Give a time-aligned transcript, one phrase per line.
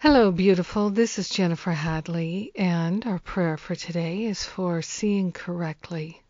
[0.00, 0.90] Hello, beautiful.
[0.90, 6.22] This is Jennifer Hadley, and our prayer for today is for seeing correctly,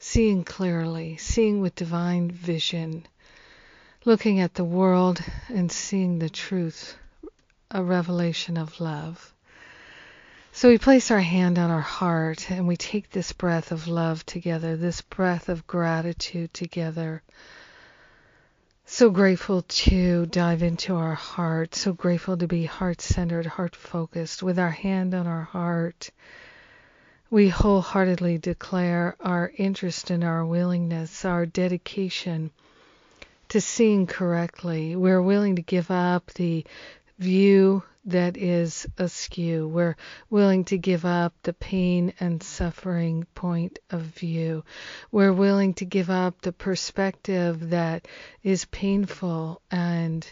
[0.00, 3.06] seeing clearly, seeing with divine vision,
[4.04, 6.96] looking at the world and seeing the truth,
[7.70, 9.32] a revelation of love.
[10.50, 14.26] So we place our hand on our heart and we take this breath of love
[14.26, 17.22] together, this breath of gratitude together
[18.92, 24.42] so grateful to dive into our heart, so grateful to be heart centered, heart focused,
[24.42, 26.10] with our hand on our heart.
[27.30, 32.50] We wholeheartedly declare our interest and our willingness, our dedication
[33.50, 34.96] to seeing correctly.
[34.96, 36.66] We're willing to give up the
[37.20, 39.68] view that is askew.
[39.68, 39.96] We're
[40.30, 44.64] willing to give up the pain and suffering point of view.
[45.12, 48.08] We're willing to give up the perspective that
[48.42, 50.26] is painful and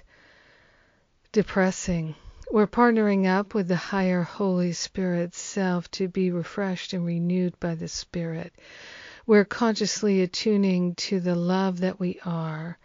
[1.31, 2.15] depressing.
[2.51, 7.75] We're partnering up with the higher Holy Spirit self to be refreshed and renewed by
[7.75, 8.55] the Spirit.
[9.27, 12.79] We're consciously attuning to the love that we are.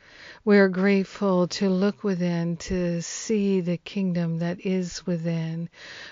[0.45, 5.69] We're grateful to look within to see the kingdom that is within.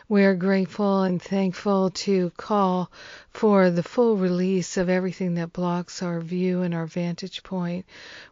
[0.08, 2.90] We're grateful and thankful to call
[3.32, 7.86] for the full release of everything that blocks our view and our vantage point.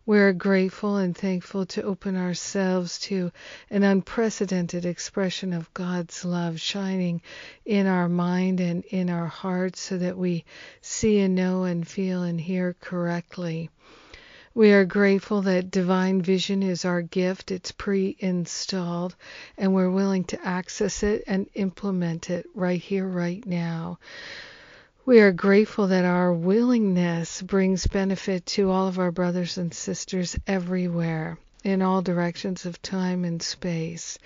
[0.06, 3.34] We're grateful and thankful to open ourselves to
[3.70, 7.22] an unprecedented expression of God's love shining
[7.66, 10.46] in our mind and in our hearts so that we
[10.80, 13.70] see and know and feel and hear correctly.
[14.56, 17.52] We are grateful that divine vision is our gift.
[17.52, 19.16] It's pre installed,
[19.58, 24.00] and we're willing to access it and implement it right here, right now.
[25.06, 30.38] We are grateful that our willingness brings benefit to all of our brothers and sisters
[30.48, 34.18] everywhere in all directions of time and space.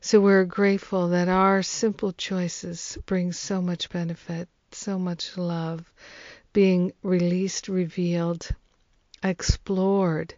[0.00, 5.90] So we're grateful that our simple choices bring so much benefit, so much love
[6.52, 8.48] being released, revealed,
[9.22, 10.34] explored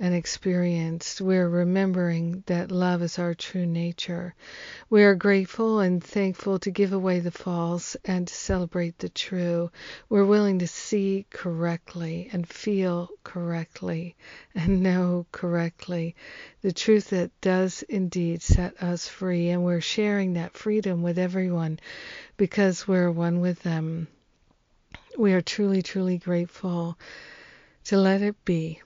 [0.00, 4.34] and experienced, we're remembering that love is our true nature.
[4.90, 9.70] We are grateful and thankful to give away the false and to celebrate the true.
[10.08, 14.16] We're willing to see correctly and feel correctly
[14.54, 16.16] and know correctly
[16.62, 19.50] the truth that does indeed set us free.
[19.50, 21.78] And we're sharing that freedom with everyone
[22.36, 24.08] because we're one with them.
[25.16, 26.98] We are truly, truly grateful
[27.84, 28.80] to let it be.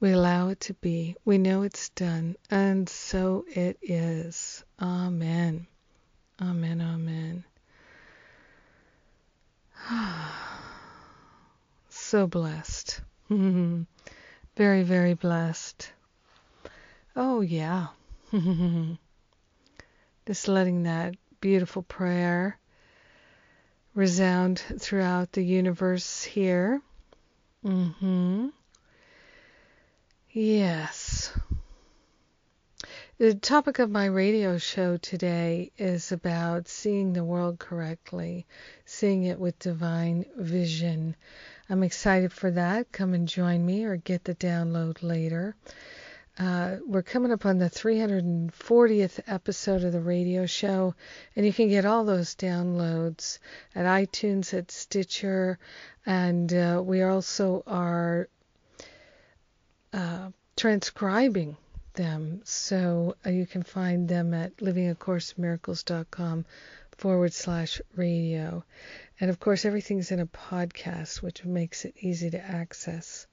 [0.00, 1.16] We allow it to be.
[1.24, 4.64] We know it's done, and so it is.
[4.80, 5.66] Amen.
[6.40, 6.80] Amen.
[6.80, 7.44] Amen.
[11.88, 13.00] so blessed.
[13.28, 13.86] very,
[14.56, 15.92] very blessed.
[17.16, 17.88] Oh, yeah.
[20.26, 22.58] Just letting that beautiful prayer
[23.94, 26.82] resound throughout the universe here
[27.64, 28.48] Mm-hmm.
[30.30, 31.32] Yes.
[33.18, 38.46] The topic of my radio show today is about seeing the world correctly,
[38.84, 41.16] seeing it with divine vision.
[41.68, 42.92] I'm excited for that.
[42.92, 45.56] Come and join me or get the download later.
[46.38, 50.94] Uh, we're coming up on the 340th episode of the radio show,
[51.34, 53.38] and you can get all those downloads
[53.74, 55.58] at iTunes, at Stitcher,
[56.06, 58.28] and uh, we also are
[59.92, 61.56] uh, transcribing
[61.94, 62.40] them.
[62.44, 66.44] So uh, you can find them at livingacourseinmiracles.com
[66.96, 68.64] forward slash radio.
[69.20, 73.27] And of course, everything's in a podcast, which makes it easy to access.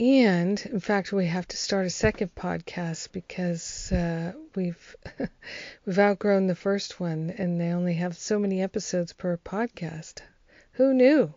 [0.00, 4.96] And in fact, we have to start a second podcast because uh, we've
[5.84, 10.22] we've outgrown the first one, and they only have so many episodes per podcast.
[10.72, 11.34] Who knew?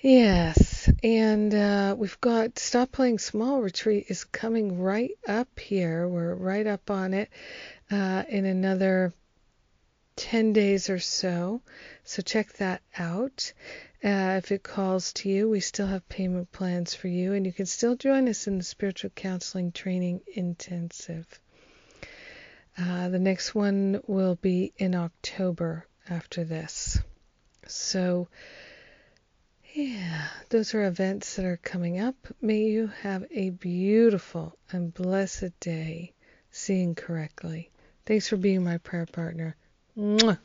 [0.00, 6.08] Yes, and uh, we've got Stop Playing Small Retreat is coming right up here.
[6.08, 7.30] We're right up on it
[7.88, 9.12] uh, in another
[10.16, 11.60] 10 days or so.
[12.04, 13.52] So check that out.
[14.04, 17.52] Uh, if it calls to you, we still have payment plans for you, and you
[17.52, 21.40] can still join us in the Spiritual Counseling Training Intensive.
[22.78, 26.98] Uh, the next one will be in October after this.
[27.66, 28.28] So,
[29.74, 32.14] yeah, those are events that are coming up.
[32.40, 36.12] May you have a beautiful and blessed day,
[36.50, 37.70] seeing correctly.
[38.04, 39.56] Thanks for being my prayer partner.
[39.96, 40.38] 木马